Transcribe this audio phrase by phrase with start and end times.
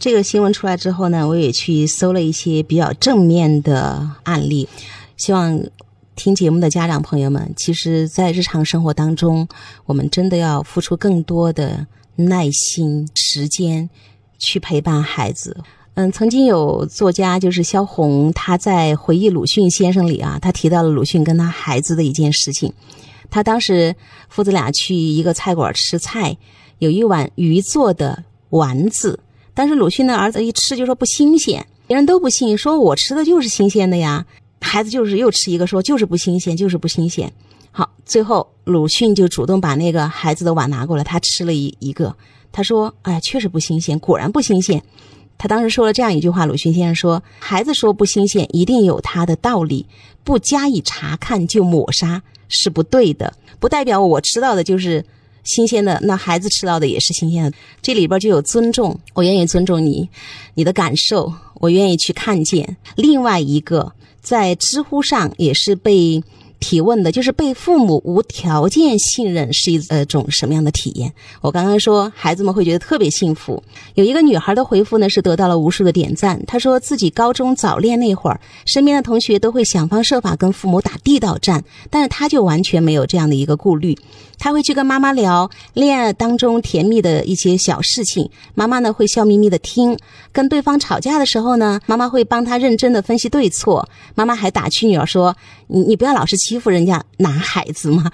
[0.00, 4.66] 这个新闻出来之后呢，我也去搜了一些比较正面的案例，
[5.18, 5.62] 希望
[6.16, 9.46] 听节目的家长朋友们，其实，在日常生活当中，
[9.84, 11.86] 我们真的要付出更多的
[12.16, 13.90] 耐心、时间
[14.38, 15.58] 去陪伴孩子。
[15.92, 22.72] 嗯，曾经有作家就是萧红，他在回忆鲁迅先生里啊，他提到了鲁迅跟他孩子的一件事情。
[23.28, 23.94] 他当时
[24.30, 26.38] 父子俩去一个菜馆吃菜，
[26.78, 29.20] 有一碗鱼做的丸子，
[29.60, 34.24] 但是鲁迅的儿子一吃就说不新鲜，别人都不信，说我吃的就是新鲜的呀。
[34.58, 37.30] 孩子就是又吃一个说就是不新鲜，就是不新鲜。
[37.70, 42.16] 好，最后鲁迅就主动把那个孩子的碗拿过来，他吃了一一个，
[42.50, 44.82] 他说：“哎，确实不新鲜，果然不新鲜。”
[45.36, 49.84] 他当时说了这样一句话：“鲁迅先生说，孩子说不新鲜，一定有他的道理，
[50.24, 55.04] 不加以查看就抹杀是不对的，不代表我吃到的就是
[55.44, 57.52] 新鲜的，那孩子吃到的也是新鲜的。
[57.82, 60.08] 这里边就有尊重，我愿意尊重你，
[60.54, 62.76] 你的感受，我愿意去看见。
[62.96, 66.22] 另外一个，在知乎上也是被。”
[66.60, 71.12] 提问的就是被父母无条件信任是一呃种什么样的体验？
[71.40, 73.62] 我刚刚说孩子们会觉得特别幸福。
[73.94, 76.44] 有一个女孩的回复呢是得到了无数的点赞。
[76.46, 83.98] 她说自己高中早恋那会儿，身边的同学都会想方设法跟父母打地道战，但是她就完全没有这样的一个顾虑。
[84.38, 89.98] 她会去跟妈妈聊恋爱当中甜蜜的一些小事情，妈妈呢会笑眯眯的听。
[90.32, 93.88] 跟对方吵架的时候呢，妈妈会帮她认真的分析对错。
[94.14, 95.36] 妈妈还打趣女儿说
[95.70, 98.10] ：“你你不要老是欺负人家男孩子嘛。”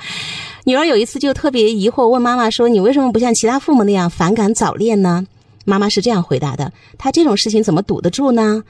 [0.64, 5.26] 女儿有一次就特别疑惑，问妈妈说：“你为什么不像其他父母那样反感早恋呢？”
[5.64, 8.62] 妈妈是这样回答的：“他这种事情怎么堵得住呢？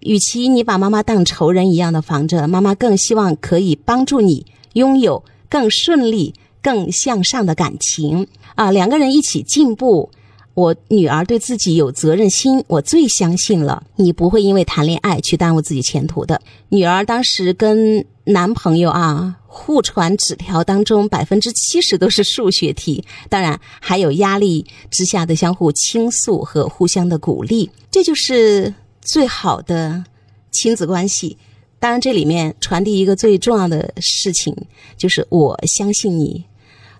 [0.00, 10.10] 与其你把妈妈当仇人一样的防着，妈妈更希望可以帮助你拥有更顺利、更向上的感情啊，两个人一起进步。”
[10.56, 13.82] 我女儿对自己有责任心，我最相信了。
[13.96, 16.40] 你不会因为谈恋爱去耽误自己前途的。
[16.70, 28.72] 女儿当时跟男朋友啊互传纸条，当中百分之七十都是数学题，当然还有压力之下的相互倾诉和互相的鼓励，这就是
[29.02, 30.02] 最好的
[30.50, 31.36] 亲子关系。
[31.78, 34.56] 当然，这里面传递一个最重要的事情，
[34.96, 36.46] 就是我相信你。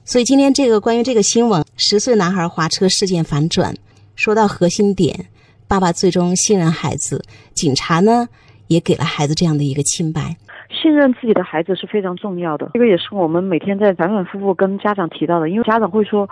[0.05, 3.75] 所以今天这个关于这个新闻，十岁男孩滑车事件反转，
[4.15, 5.27] 说到核心点，
[5.69, 7.23] 爸爸最终信任孩子，
[7.53, 8.27] 警察呢
[8.69, 10.37] 也给了孩子这样的一个清白。
[10.71, 16.29] 信任自己的孩子是非常重要的，这个也是我们每天在反反复复跟家长提到的，因为家长会说，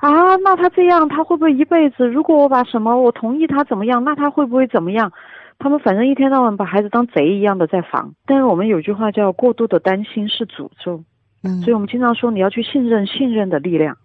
[0.00, 2.06] 啊，那他这样他会不会一辈子？
[2.06, 5.12] 如果我把什么我同意他怎么样，那他会不会怎么样？
[5.58, 8.14] 他们反正一天到晚把孩子当贼一样的在防。
[8.26, 11.02] 但是我们有句话叫过度的担心是诅咒。
[11.42, 13.96] 嗯所以，我们经常说，你要去信任信任的力量，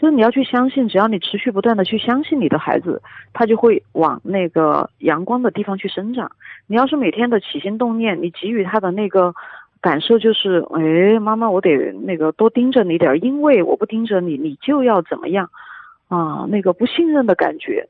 [0.00, 3.02] 就是你要去相信，只要你持续不断的去相信你的孩子，
[3.34, 6.32] 他就会往那个阳光的地方去生长。
[6.66, 9.34] 你要是每天的起心动念，你给予他的那个
[9.82, 15.50] 感受就是，哎，妈妈，我得那个多盯着你点儿，因为我不盯着你，你就要怎么样
[16.08, 16.46] 啊？
[16.48, 17.86] 那个不信任的感觉，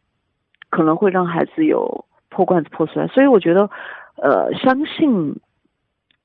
[0.68, 3.06] 可能会让孩子有破罐子破摔。
[3.06, 3.70] 所以，我觉得，
[4.16, 5.38] 呃，相信。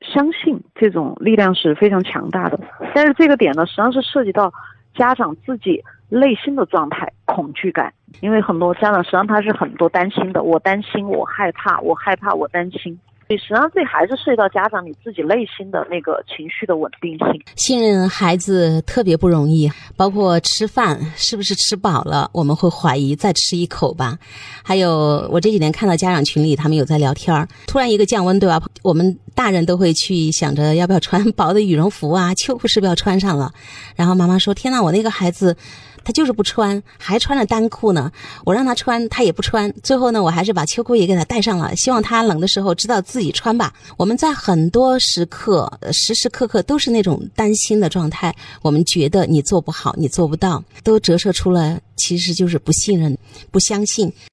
[0.01, 2.59] 相信这种力量是非常强大的，
[2.93, 4.53] 但是这个点呢，实际上是涉及到
[4.95, 12.97] 家长自己内心的状态、恐惧感，因为很多家长实际上他是很多担心的，我担心，我害怕，我害怕，我担心。
[13.27, 17.41] 对，实际上这还是涉及到家长你自己内心的那个情绪的稳定性。
[17.55, 24.17] 信任孩子特别不容易，包括吃饭是不是吃饱了，我们会怀疑再吃一口吧。
[24.63, 28.61] 还有我这几天看到家长群里他们有在聊天儿，突然一个降温，对吧？
[28.83, 33.51] 我们大人都会去想着要不要穿 薄的羽绒服啊，秋裤是不是要穿上了？
[33.95, 35.57] 然后妈妈说：“天呐，我那个孩子。”
[36.05, 38.09] 他就是不穿，还穿着单裤呢。
[38.45, 39.73] 我让他穿，他也不穿。
[39.83, 43.73] 最后呢，我还是把秋裤也给他带上了，希望他冷的时候知道自己穿吧。
[43.97, 48.33] 我们在很多时刻，时时刻刻都是那种担心的状态。
[48.61, 53.17] 我们觉得你做不好，你做不到，都折射出了其实就是不信任、
[53.51, 54.13] 不相信。